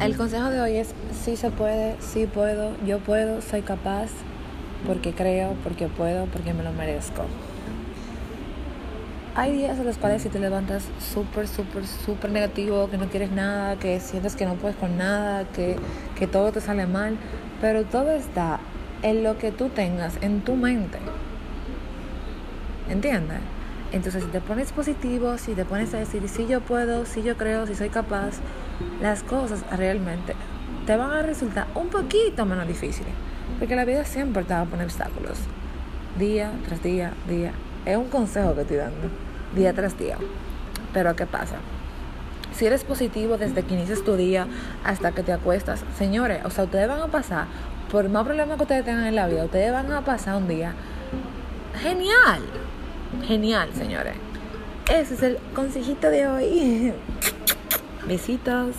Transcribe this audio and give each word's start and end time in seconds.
El 0.00 0.16
consejo 0.16 0.50
de 0.50 0.60
hoy 0.60 0.76
es, 0.76 0.94
sí 1.24 1.36
se 1.36 1.50
puede, 1.50 1.96
sí 2.00 2.26
puedo, 2.26 2.70
yo 2.86 3.00
puedo, 3.00 3.42
soy 3.42 3.62
capaz, 3.62 4.10
porque 4.86 5.12
creo, 5.12 5.54
porque 5.64 5.88
puedo, 5.88 6.26
porque 6.26 6.54
me 6.54 6.62
lo 6.62 6.72
merezco. 6.72 7.24
Hay 9.34 9.52
días 9.54 9.76
en 9.76 9.86
los 9.86 9.98
cuales 9.98 10.22
si 10.22 10.28
te 10.28 10.38
levantas 10.38 10.84
súper, 11.00 11.48
súper, 11.48 11.84
súper 11.84 12.30
negativo, 12.30 12.88
que 12.88 12.96
no 12.96 13.06
quieres 13.06 13.32
nada, 13.32 13.74
que 13.76 13.98
sientes 13.98 14.36
que 14.36 14.46
no 14.46 14.54
puedes 14.54 14.76
con 14.76 14.96
nada, 14.96 15.44
que, 15.52 15.74
que 16.16 16.28
todo 16.28 16.52
te 16.52 16.60
sale 16.60 16.86
mal, 16.86 17.16
pero 17.60 17.82
todo 17.84 18.12
está 18.12 18.60
en 19.02 19.24
lo 19.24 19.36
que 19.36 19.50
tú 19.50 19.68
tengas 19.68 20.14
en 20.22 20.42
tu 20.42 20.54
mente. 20.54 20.98
¿Entiendes? 22.88 23.40
Entonces, 23.90 24.24
si 24.24 24.30
te 24.30 24.40
pones 24.40 24.72
positivo, 24.72 25.38
si 25.38 25.54
te 25.54 25.64
pones 25.64 25.94
a 25.94 25.98
decir, 25.98 26.28
si 26.28 26.46
yo 26.46 26.60
puedo, 26.60 27.06
si 27.06 27.22
yo 27.22 27.36
creo, 27.36 27.66
si 27.66 27.74
soy 27.74 27.88
capaz, 27.88 28.34
las 29.00 29.22
cosas 29.22 29.64
realmente 29.76 30.34
te 30.86 30.96
van 30.96 31.10
a 31.10 31.22
resultar 31.22 31.66
un 31.74 31.88
poquito 31.88 32.46
menos 32.46 32.66
difíciles. 32.66 33.12
Porque 33.58 33.76
la 33.76 33.84
vida 33.84 34.04
siempre 34.04 34.44
te 34.44 34.54
va 34.54 34.62
a 34.62 34.64
poner 34.64 34.86
obstáculos. 34.86 35.38
Día 36.18 36.50
tras 36.66 36.82
día, 36.82 37.12
día. 37.28 37.52
Es 37.84 37.96
un 37.96 38.08
consejo 38.08 38.54
que 38.54 38.62
estoy 38.62 38.76
dando. 38.78 39.08
Día 39.54 39.72
tras 39.72 39.98
día. 39.98 40.16
Pero 40.92 41.14
¿qué 41.16 41.26
pasa? 41.26 41.56
Si 42.52 42.66
eres 42.66 42.84
positivo 42.84 43.36
desde 43.36 43.62
que 43.62 43.74
inicias 43.74 44.02
tu 44.02 44.16
día 44.16 44.46
hasta 44.84 45.12
que 45.12 45.22
te 45.22 45.32
acuestas, 45.32 45.84
señores, 45.96 46.44
o 46.44 46.50
sea, 46.50 46.64
ustedes 46.64 46.88
van 46.88 47.00
a 47.00 47.06
pasar, 47.06 47.46
por 47.90 48.08
más 48.08 48.24
problemas 48.24 48.56
que 48.56 48.62
ustedes 48.62 48.84
tengan 48.84 49.06
en 49.06 49.16
la 49.16 49.28
vida, 49.28 49.44
ustedes 49.44 49.72
van 49.72 49.92
a 49.92 50.02
pasar 50.04 50.36
un 50.36 50.48
día 50.48 50.72
genial. 51.82 52.40
Genial, 53.26 53.70
señores. 53.74 54.14
Ese 54.90 55.14
es 55.14 55.22
el 55.22 55.38
consejito 55.54 56.10
de 56.10 56.26
hoy. 56.26 56.92
Besitos. 58.06 58.74